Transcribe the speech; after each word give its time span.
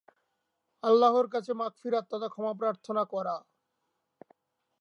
আল্লাহর 0.83 1.27
কাছে 1.27 1.51
মাগফিরাত 1.53 2.05
তথা 2.11 2.27
ক্ষমাপ্রার্থনা 2.29 3.03
করা। 3.05 3.35